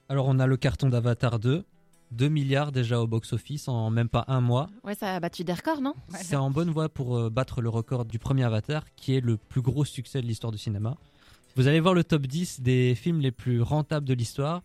[0.10, 1.64] Alors on a le carton d'Avatar 2,
[2.12, 4.68] 2 milliards déjà au box-office en même pas un mois.
[4.84, 5.94] Ouais, ça a battu des records, non?
[6.10, 9.38] C'est en bonne voie pour euh, battre le record du premier Avatar, qui est le
[9.38, 10.96] plus gros succès de l'histoire du cinéma.
[11.56, 14.62] Vous allez voir le top 10 des films les plus rentables de l'histoire.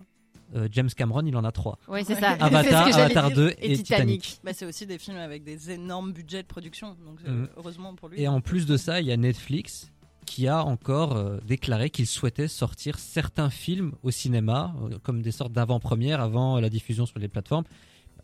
[0.55, 1.79] Euh, James Cameron, il en a 3.
[1.89, 2.31] Oui, c'est ça.
[2.39, 3.37] Avatar, ce Avatar dire.
[3.37, 4.41] 2 et Titanic.
[4.45, 7.49] Bah, c'est aussi des films avec des énormes budgets de production, donc euh, Mhm.
[7.57, 8.21] heureusement pour lui.
[8.23, 9.91] Et en plus de ça, il y a Netflix
[10.27, 15.33] qui a encore euh, déclaré qu'il souhaitait sortir certains films au cinéma, euh, comme des
[15.33, 17.65] sortes d'avant-premières avant la diffusion sur les plateformes.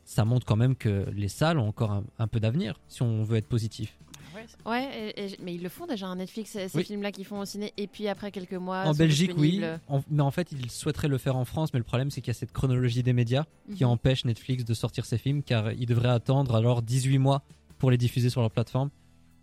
[0.05, 3.23] Ça montre quand même que les salles ont encore un, un peu d'avenir, si on
[3.23, 3.97] veut être positif.
[4.67, 6.83] Ouais, et- et- mais ils le font déjà, un Netflix, ces Oui.
[6.85, 8.85] films-là qu'ils font au ciné, et puis après quelques mois.
[8.85, 9.63] en Belgique, oui.
[9.89, 12.29] En- mais en fait, ils souhaiteraient le faire en France, mais le problème, c'est qu'il
[12.29, 13.45] y a cette chronologie des médias
[13.77, 13.91] qui Mhm.
[13.91, 17.43] empêche Netflix de sortir ses films, car ils devraient attendre alors 18 mois
[17.79, 18.91] pour les diffuser sur leur plateforme,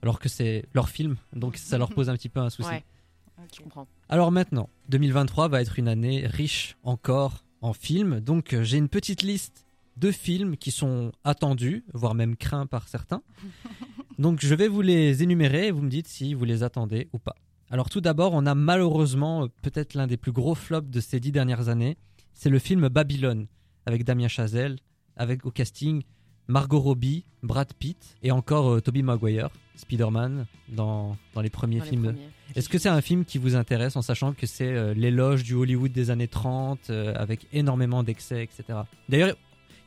[0.02, 2.70] alors que c'est leur film, donc ça leur pose un petit peu un souci.
[2.70, 2.84] Ouais,
[3.54, 3.88] je comprends.
[4.08, 8.20] Alors maintenant, 2023 va être une année riche encore en films.
[8.20, 9.66] Donc euh, j'ai une petite liste
[9.98, 13.22] de films qui sont attendus, voire même craints par certains.
[14.20, 17.20] Donc je vais vous les énumérer et vous me dites si vous les attendez ou
[17.20, 17.36] pas.
[17.70, 21.20] Alors tout d'abord, on a malheureusement euh, peut-être l'un des plus gros flops de ces
[21.20, 21.98] dix dernières années.
[22.34, 23.48] C'est le film Babylone
[23.86, 24.78] avec Damien Chazelle,
[25.16, 26.04] avec au casting
[26.48, 31.86] Margot Robbie, Brad Pitt et encore euh, Tobey Maguire, Spider-Man dans, dans les premiers Dans
[31.86, 32.30] films de- premiers.
[32.56, 35.54] est-ce que c'est un film qui vous intéresse en sachant que c'est euh, l'éloge du
[35.56, 38.80] Hollywood des années 30 euh, avec énormément d'excès, etc.
[39.08, 39.36] D'ailleurs,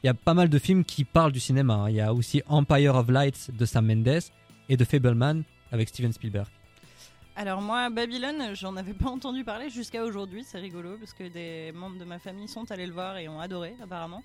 [0.02, 1.74] il y a pas mal de films qui parlent du cinéma.
[1.74, 1.90] hein.
[1.90, 4.20] Il y a aussi Empire of Lights de Sam Mendes
[4.68, 6.46] et The Fableman avec Steven Spielberg.
[7.36, 10.44] Alors moi, Babylone, j'en avais pas entendu parler jusqu'à aujourd'hui.
[10.44, 13.40] C'est rigolo parce que des membres de ma famille sont allés le voir et ont
[13.40, 14.22] adoré apparemment.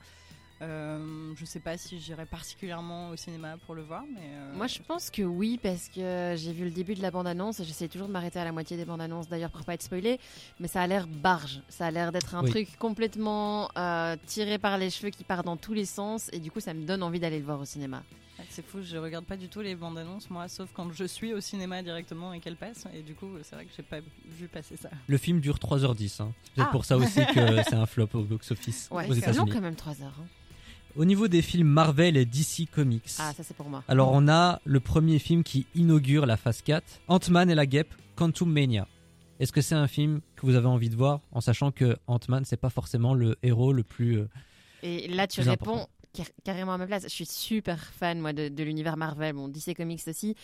[0.61, 4.65] Euh, je sais pas si j'irai particulièrement au cinéma pour le voir, mais euh, Moi,
[4.67, 7.61] je pense que oui, parce que j'ai vu le début de la bande-annonce.
[7.63, 10.19] J'essaie toujours de m'arrêter à la moitié des bandes-annonces, d'ailleurs, pour pas être spoilé.
[10.59, 11.61] Mais ça a l'air barge.
[11.69, 12.49] Ça a l'air d'être un Oui.
[12.49, 16.29] truc complètement euh, tiré par les cheveux qui part dans tous les sens.
[16.33, 18.01] Et du coup, ça me donne envie d'aller le voir au cinéma.
[18.49, 18.79] c'est fou.
[18.81, 21.83] Je regarde pas du tout les bandes annonces moi, sauf quand je suis au cinéma
[21.83, 22.85] directement et qu'elles passent.
[22.95, 24.89] Et du coup, c'est vrai que j'ai pas vu passer ça.
[25.07, 26.21] Le film dure 3h10.
[26.23, 26.31] hein.
[26.55, 26.69] C'est Ah.
[26.71, 29.75] pour ça aussi que c'est un flop au box-office Ouais, aux c'est long quand même
[29.75, 30.15] 3 heures.
[30.19, 30.25] hein.
[30.97, 33.83] Au niveau des films Marvel et DC Comics, Ah, ça c'est pour moi.
[33.87, 37.93] alors on a le premier film qui inaugure la phase 4, Ant-Man et la guêpe,
[38.15, 38.87] Quantum Mania.
[39.39, 42.45] Est-ce que c'est un film que vous avez envie de voir en sachant que Ant-Man
[42.45, 44.27] c'est pas forcément le héros le plus euh,
[44.81, 45.89] Et là, tu réponds important.
[46.43, 47.03] carrément à ma place.
[47.03, 49.33] Je suis super fan, moi, de, de l'univers Marvel.
[49.35, 50.35] Bon, DC Comics aussi.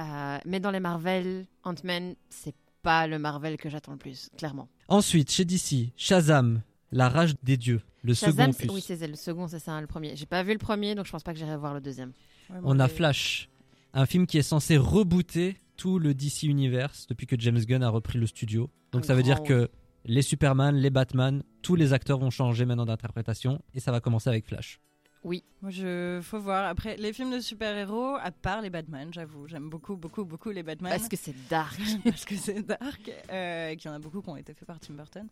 [0.00, 4.68] Euh, mais dans les Marvel, Ant-Man, c'est pas le Marvel que j'attends le plus, clairement.
[4.88, 9.48] Ensuite, chez DC, Shazam, La rage des dieux, le Shazam, second oui, c'est le second,
[9.48, 10.14] c'est ça, hein, le premier.
[10.14, 12.12] J'ai pas vu le premier, donc je pense pas que j'irai voir le deuxième.
[12.50, 13.48] Ouais, On a Flash,
[13.94, 17.88] un film qui est censé rebooter tout le DC Universe depuis que James Gunn a
[17.88, 18.70] repris le studio.
[18.92, 19.70] Donc Un ça veut dire que
[20.04, 24.28] les Superman, les Batman, tous les acteurs vont changer maintenant d'interprétation et ça va commencer
[24.28, 24.80] avec Flash.
[25.24, 25.42] Oui.
[25.62, 26.66] Moi, je faut voir.
[26.66, 30.62] Après, les films de super-héros, à part les Batman, j'avoue, j'aime beaucoup, beaucoup, beaucoup les
[30.62, 30.92] Batman.
[30.92, 31.80] Parce que c'est dark.
[32.04, 34.66] parce que c'est dark, euh, et qu'il y en a beaucoup qui ont été faits
[34.66, 35.26] par Tim Burton.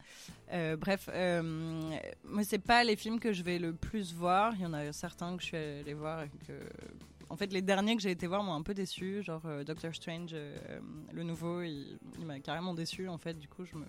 [0.50, 4.54] Euh, bref, euh, moi, c'est pas les films que je vais le plus voir.
[4.56, 6.52] Il y en a certains que je suis allée voir et que.
[7.28, 9.22] En fait, les derniers que j'ai été voir m'ont un peu déçu.
[9.22, 10.34] Genre euh, Doctor Strange,
[11.12, 13.08] le nouveau, il, il m'a carrément déçu.
[13.08, 13.84] En fait, du coup, je me.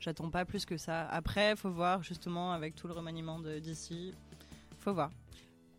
[0.00, 1.08] J'attends pas plus que ça.
[1.08, 4.14] Après, faut voir justement avec tout le remaniement de DC.
[4.80, 5.10] Faut voir.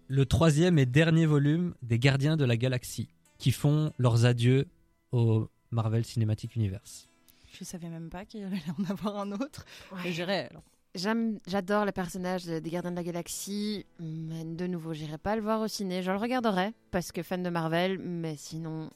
[0.07, 4.67] Le troisième et dernier volume des Gardiens de la Galaxie, qui font leurs adieux
[5.11, 7.07] au Marvel Cinematic Universe.
[7.51, 9.65] Je savais même pas qu'il y allait en avoir un autre.
[10.05, 10.63] Et j'irai alors.
[10.95, 15.41] J'adore le personnage de- des Gardiens de la Galaxie, mais de nouveau, j'irai pas le
[15.41, 16.01] voir au ciné.
[16.01, 18.89] Je le regarderai parce que fan de Marvel, mais sinon,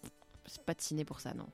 [0.48, 1.46] c'est pas de ciné pour ça, non.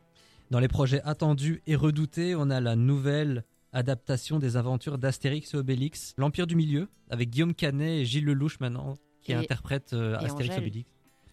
[0.50, 5.58] Dans les projets attendus et redoutés, on a la nouvelle adaptation des aventures d'Astérix et
[5.58, 10.20] Obélix, l'Empire du Milieu, avec Guillaume Canet et Gilles Lelouch maintenant, qui Et- interprètent euh,
[10.20, 10.58] et Astérix et.
[10.60, 10.90] Obélix.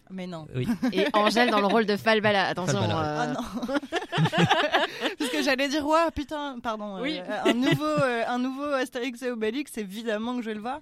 [0.09, 0.47] Mais non.
[0.55, 0.65] Oui.
[0.93, 2.47] Et Angèle dans le rôle de Falbala.
[2.47, 2.79] Attention.
[2.79, 3.75] Falbala, euh, Ah non
[5.19, 7.01] Parce que j'allais dire, ouais, putain, pardon.
[7.01, 7.19] Oui.
[7.19, 10.79] euh, un, nouveau, euh, un nouveau Astérix et Obélix, évidemment que je vais le voir.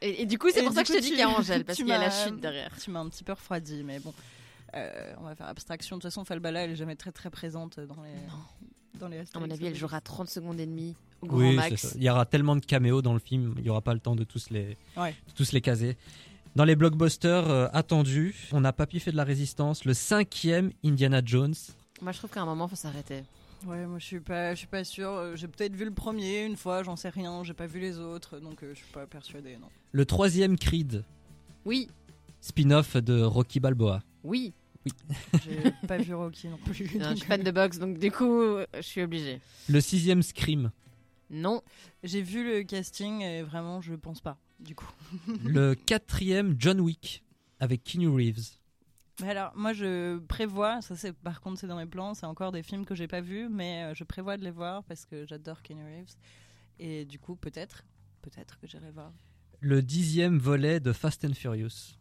[0.00, 1.64] Et, et du coup, c'est pour ça que je te dis qu'il y a Angèle,
[1.66, 2.70] parce qu'il y a la chute derrière.
[2.82, 4.14] Tu m'as un petit peu refroidi, mais bon.
[4.74, 5.96] Euh, on va faire abstraction.
[5.96, 8.10] De toute façon, Falbala, elle est jamais très très présente dans les,
[8.98, 11.76] dans les À mon avis, elle jouera 30 secondes et demie au grand Oui, max.
[11.88, 11.88] ça.
[11.96, 14.16] il y aura tellement de caméos dans le film, il n'y aura pas le temps
[14.16, 15.14] de tous les, Ouais.
[15.28, 15.96] de tous les caser.
[16.56, 21.20] Dans les blockbusters euh, attendus, on a Papy fait de la résistance, le cinquième Indiana
[21.24, 21.54] Jones.
[22.02, 23.22] Moi, je trouve qu'à un moment, faut s'arrêter.
[23.66, 25.10] Ouais, moi je suis pas, je suis pas sûre.
[25.10, 27.42] Euh, J'ai peut-être vu le premier une fois, j'en sais rien.
[27.42, 29.56] J'ai pas vu les autres, donc euh, je suis pas persuadée.
[29.60, 29.66] Non.
[29.90, 31.02] Le troisième Creed,
[31.64, 31.88] Oui,
[32.40, 34.00] spin-off de Rocky Balboa.
[34.22, 34.52] oui.
[35.44, 36.84] J'ai pas vu Rocky non plus.
[36.98, 38.40] Non, je suis fan de boxe, donc du coup,
[38.74, 39.40] je suis obligée.
[39.68, 40.70] Le sixième Scream,
[41.30, 41.62] Non,
[42.02, 44.38] J'ai vu le casting et vraiment je pense pas.
[44.60, 44.90] Du coup.
[45.44, 47.22] le quatrième John Wick
[47.60, 48.58] avec Keanu Reeves.
[49.20, 52.52] Mais alors, moi, je prévois, ça c'est par contre c'est dans mes plans, c'est encore
[52.52, 55.26] des films que j'ai pas vus, mais euh, je prévois de les voir parce que
[55.26, 56.14] j'adore Kenny Reeves.
[56.78, 57.84] Et du coup, peut-être,
[58.22, 59.12] peut-être que j'irai voir.
[59.60, 61.97] Le dixième volet de Fast and Furious.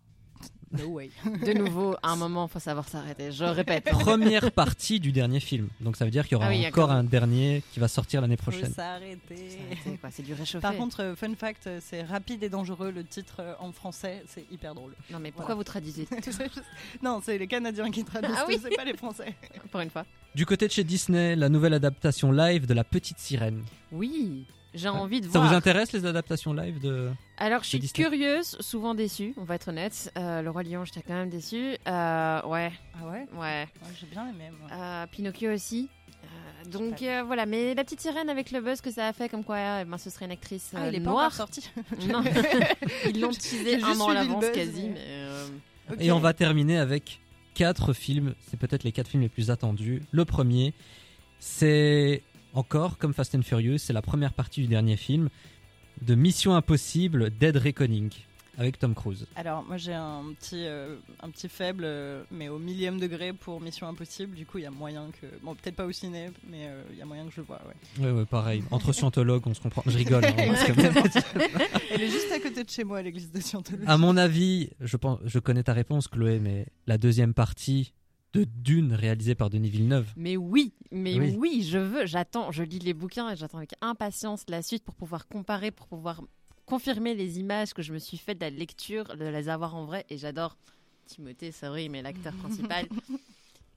[0.77, 1.09] No way.
[1.25, 3.31] de nouveau, à un moment, faut savoir s'arrêter.
[3.31, 3.85] Je répète.
[3.89, 5.69] Première partie du dernier film.
[5.79, 8.19] Donc ça veut dire qu'il y aura Ah oui, encore un dernier qui va sortir
[8.19, 8.73] l'année Faut prochaine.
[8.73, 9.59] s'arrêter.
[10.11, 10.61] C'est du réchauffé.
[10.61, 14.23] Par contre, euh, fun fact, euh, c'est rapide et dangereux le titre euh, en français,
[14.27, 14.93] c'est hyper drôle.
[15.09, 15.59] non, mais pourquoi Voilà.
[15.59, 16.05] vous traduisez
[17.01, 18.59] non, c'est les Canadiens qui traduisent, Ah oui.
[18.61, 19.35] c'est pas les Français.
[19.71, 23.19] pour une fois Du côté de chez Disney, la nouvelle adaptation live de La Petite
[23.19, 23.63] Sirène.
[23.93, 25.49] Oui, j'ai envie de Ça voir.
[25.49, 28.03] vous intéresse les adaptations live de Alors, je suis Disney?
[28.07, 30.11] curieuse, souvent déçue, on va être honnête.
[30.17, 31.77] Euh, le Roi Lion, j'étais quand même déçue.
[31.87, 33.25] Euh, ouais, Ah ouais?
[33.33, 33.39] Ouais.
[33.39, 33.67] Ouais,
[33.99, 34.51] J'ai bien aimé.
[34.59, 34.69] moi.
[34.71, 35.89] Euh, Pinocchio aussi.
[36.71, 39.29] Donc pas euh, voilà, mais la petite sirène avec le buzz que ça a fait,
[39.29, 41.25] comme quoi euh, ben, ce serait une actrice Ah, il est pas noire.
[41.25, 41.69] encore sorti.
[42.09, 42.21] non,
[43.05, 44.83] ils l'ont teasé un an à l'avance quasi.
[44.83, 44.99] mais- Mais...
[45.07, 45.47] euh,
[45.91, 45.97] Ok.
[46.01, 47.21] Et on va terminer avec
[47.53, 48.33] quatre films.
[48.49, 50.01] C'est peut-être les quatre films les plus attendus.
[50.11, 50.73] Le premier,
[51.39, 52.23] c'est
[52.57, 55.29] encore comme Fast and Furious, c'est la première partie du dernier film
[56.01, 58.09] de Mission Impossible Dead Reckoning
[58.57, 59.27] avec Tom Cruise.
[59.35, 63.61] Alors, moi j'ai un petit, euh, un petit faible, euh, mais au millième degré pour
[63.61, 64.35] Mission Impossible.
[64.35, 65.27] Du coup, il y a moyen que.
[65.43, 67.61] Bon, peut-être pas au ciné, mais euh, il y a moyen que je le vois,
[67.67, 68.03] ouais.
[68.03, 68.63] Ouais, ouais, pareil.
[68.71, 69.83] Entre scientologues, on se comprend.
[69.85, 70.25] Je rigole.
[70.25, 70.31] hein,
[71.91, 73.85] Elle est juste à côté de chez moi, l'église de Scientologie.
[73.85, 77.93] à mon avis, je pense, je connais ta réponse, Chloé, mais la deuxième partie
[78.33, 80.07] de Dune réalisée par Denis Villeneuve.
[80.15, 81.35] Mais oui, mais Oui.
[81.37, 81.63] oui.
[81.67, 85.27] je veux, j'attends, je lis les bouquins et j'attends avec impatience la suite pour pouvoir
[85.27, 86.21] comparer, pour pouvoir
[86.65, 89.85] confirmer les images que je me suis faites de la lecture, de les avoir en
[89.85, 90.05] vrai.
[90.09, 90.57] Et j'adore
[91.05, 92.85] Timothée, sorry, mais l'acteur principal,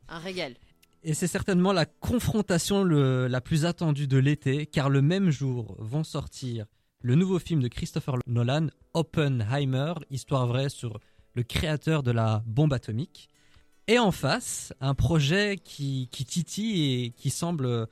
[0.09, 0.55] un régal.
[1.03, 5.75] Et c'est certainement la confrontation le- la plus attendue de l'été, car le même jour
[5.79, 6.67] vont sortir
[7.03, 11.01] le nouveau film de Christopher Nolan, Oppenheimer, histoire vraie sur
[11.35, 13.30] le créateur de la bombe atomique.
[13.91, 17.89] Et en face, un projet qui, titille et qui semble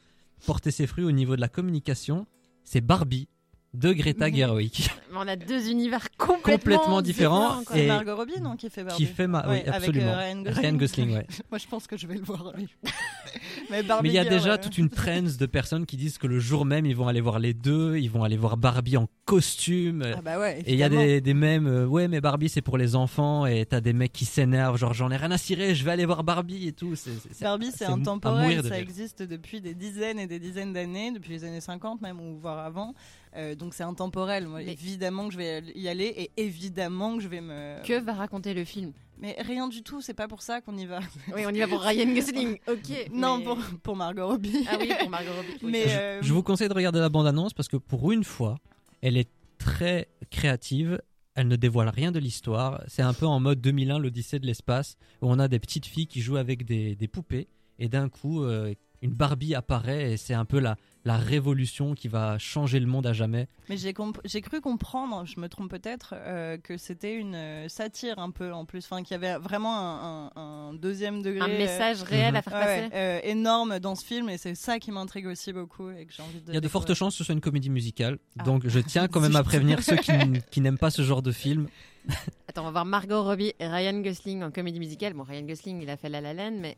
[0.46, 2.28] porter ses fruits au niveau de la communication,
[2.62, 3.26] c'est Barbie
[3.74, 4.88] de Greta Gerwig.
[5.12, 7.76] Mais on a deux univers complètement, Complètement différents quoi.
[7.76, 9.04] et- C'est Margot Robbie, non, qui fait Barbie.
[9.06, 9.46] qui fait ma...
[9.48, 10.76] Ouais, oui, avec, euh, Ryan Gosling.
[10.78, 11.26] Gosling, ouais.
[11.50, 12.52] Moi, je pense que je vais le voir.
[12.56, 12.66] lui.
[13.70, 14.58] mais Barbie Mais il y a déjà ouais.
[14.60, 17.38] toute une trend de personnes qui disent que le jour même, ils vont aller voir
[17.38, 20.02] les deux, ils vont aller voir Barbie en costume.
[20.16, 22.62] Ah bah ouais, et il y a des, des mèmes, euh, ouais, mais Barbie c'est
[22.62, 25.74] pour les enfants, et t'as des mecs qui s'énervent, genre j'en ai rien à cirer,
[25.74, 26.96] je vais aller voir Barbie et tout.
[26.96, 28.82] C'est- c'est- c'est- Barbie, c'est intemporel, ça rire.
[28.82, 32.58] existe depuis des dizaines et des dizaines d'années, depuis les années 50 même, ou voire
[32.58, 32.94] avant.
[33.36, 34.46] Euh, donc c'est intemporel.
[34.48, 37.82] Moi, Mais- Évidemment que je vais y aller et évidemment que je vais me.
[37.84, 40.86] Que va raconter le film Mais rien du tout, c'est pas pour ça qu'on y
[40.86, 41.00] va.
[41.34, 43.10] Oui, on y va pour Ryan Gosling, ok.
[43.12, 44.66] Non, mais- pour, pour Margot Robbie.
[44.70, 45.58] Ah oui, pour Margot Robbie.
[45.62, 45.70] oui.
[45.72, 48.56] Mais Je, euh, je vous conseille de regarder la bande-annonce parce que pour une fois,
[49.02, 51.00] elle est très créative.
[51.34, 52.82] Elle ne dévoile rien de l'histoire.
[52.88, 56.08] C'est un peu en mode 2001, l'Odyssée de l'espace, où on a des petites filles
[56.08, 57.46] qui jouent avec des, des poupées.
[57.78, 62.08] Et d'un coup, euh, une Barbie apparaît et c'est un peu la, la révolution qui
[62.08, 63.48] va changer le monde à jamais.
[63.68, 67.68] Mais j'ai comp- j'ai cru comprendre, je me trompe peut-être, euh, que c'était une euh,
[67.68, 71.40] satire un peu en plus, enfin qu'il y avait vraiment un, un- un deuxième degré,
[71.54, 72.94] Un message réel à faire euh, ouais, passer.
[72.94, 76.22] euh, énorme dans ce film, et c'est ça qui m'intrigue aussi beaucoup et que j'ai
[76.22, 76.48] envie de.
[76.50, 78.18] Il y a de fortes chances que ce soit une comédie musicale.
[78.38, 78.42] Ah.
[78.42, 81.22] Donc je tiens quand même à prévenir ceux qui, n- qui n'aiment pas ce genre
[81.22, 81.68] de film.
[82.48, 85.12] Attends, on va voir Margot Robbie et Ryan Gosling en comédie musicale.
[85.14, 86.76] Bon, Ryan Gosling, il a fait La La Land, mais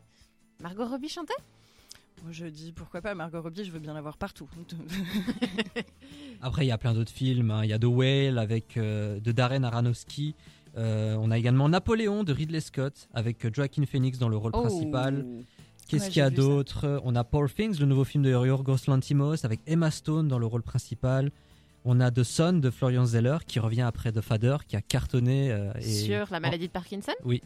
[0.60, 1.32] Margot Robbie chantait?
[2.30, 4.48] Je dis pourquoi pas Margot Robbie, je veux bien la voir partout.
[6.42, 7.50] Après, il y a plein d'autres films.
[7.50, 7.64] hein.
[7.64, 10.34] Il y a The Whale avec euh, de Darren Aronofsky.
[10.78, 14.52] Euh, on a également Napoléon de Ridley Scott avec euh, Joaquin Phoenix dans le rôle
[14.54, 14.60] Oh.
[14.62, 15.26] principal.
[15.88, 17.00] Qu'est-ce Ouais, qu'il y a d'autre?
[17.04, 20.46] On a Poor Things, le nouveau film de Yorgos Lanthimos avec Emma Stone dans le
[20.46, 21.30] rôle principal.
[21.84, 25.50] On a The Son de Florian Zeller qui revient après The Father qui a cartonné.
[25.50, 25.82] euh, et...
[25.82, 27.12] sur la maladie de Parkinson?
[27.24, 27.42] Oui.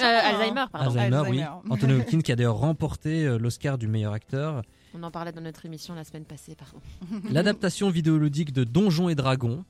[0.00, 0.98] Euh, Alzheimer, pardon.
[0.98, 1.42] Alzheimer, oui.
[1.70, 4.62] Anthony Hopkins qui a d'ailleurs remporté euh, l'Oscar du meilleur acteur.
[4.94, 6.80] On en parlait dans notre émission la semaine passée, pardon.
[7.30, 9.64] L'adaptation vidéoludique de Donjons et Dragons.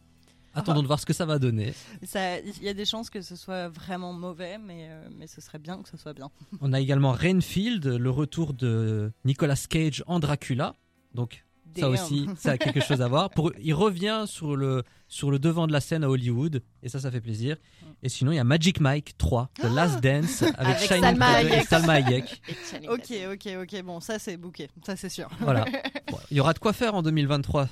[0.55, 0.61] Ah.
[0.61, 1.74] Attendons de voir ce que ça va donner.
[2.03, 5.59] Il y a des chances que ce soit vraiment mauvais, mais, euh, mais ce serait
[5.59, 6.31] bien que ce soit bien.
[6.61, 10.74] On a également Rainfield, le retour de Nicolas Cage en Dracula.
[11.14, 11.45] Donc
[11.77, 13.31] ça aussi, ça a quelque chose à voir.
[13.31, 17.01] Pour, il revient sur le, sur le devant de la scène à Hollywood, et ça,
[17.01, 17.57] ça fait plaisir.
[18.03, 21.43] Et sinon, il y a Magic Mike 3, The Last Dance, avec, Avec Shining Salma
[21.43, 21.62] et.
[21.64, 22.43] Salma Hayek.
[22.83, 25.29] Et Ok, ok, ok, bon, ça c'est bouquet, ça c'est sûr.
[25.41, 25.64] Voilà.
[26.11, 27.69] Bon, il y aura de quoi faire en 2023.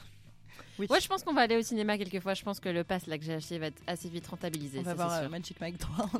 [0.78, 0.86] Oui.
[0.90, 2.34] Ouais, je pense qu'on va aller au cinéma quelquefois.
[2.34, 4.80] Je pense que le pass là que j'ai acheté va être assez vite rentabilisé.
[4.80, 5.28] On va voir euh.
[5.28, 6.10] Magic Mike 3.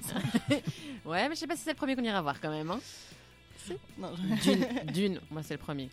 [1.04, 2.70] Ouais, mais je sais pas si c'est le premier qu'on ira voir quand même.
[2.70, 2.80] Hein.
[3.98, 4.12] Non,
[4.42, 5.90] Dune, Dune, moi c'est le premier.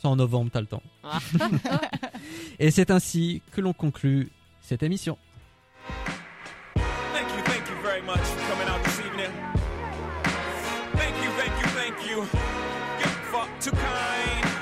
[0.00, 0.82] C'est en novembre, t'as le temps.
[1.04, 1.18] Ah.
[2.58, 4.30] Et c'est ainsi que l'on conclut
[4.60, 5.16] cette émission.
[6.74, 9.30] Thank you, thank you very much for coming out this evening.
[10.94, 12.16] Thank you, thank you, thank you.
[12.98, 14.52] You're fuck too kind.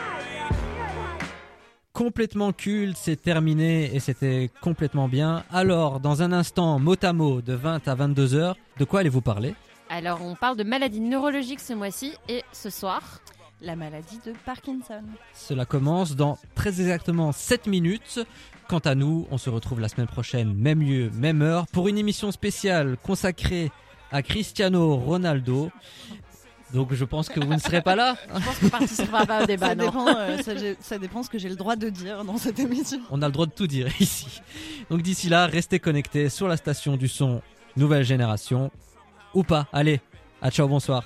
[1.92, 5.44] Complètement culte, c'est terminé et c'était complètement bien.
[5.50, 9.20] Alors, dans un instant, mot à mot, de 20 à 22 heures, de quoi allez-vous
[9.20, 9.54] parler?
[9.90, 13.20] Alors, on parle de maladies neurologiques ce mois-ci et ce soir.
[13.62, 15.02] La maladie de Parkinson.
[15.34, 18.20] Cela commence dans très exactement 7 minutes.
[18.68, 21.98] Quant à nous, on se retrouve la semaine prochaine, même lieu, même heure, pour une
[21.98, 23.70] émission spéciale consacrée
[24.12, 25.70] à Cristiano Ronaldo.
[26.72, 28.16] Donc je pense que vous ne serez pas là.
[28.34, 29.84] Je pense qu'on participera pas au débat, ça, non.
[29.84, 33.00] dépend, euh, ça, ça dépend ce que j'ai le droit de dire dans cette émission.
[33.10, 34.40] On a le droit de tout dire ici.
[34.88, 37.42] Donc d'ici là, restez connectés sur la station du son
[37.76, 38.70] Nouvelle Génération.
[39.34, 39.66] Ou pas.
[39.72, 40.00] Allez,
[40.40, 41.04] à ciao, bonsoir.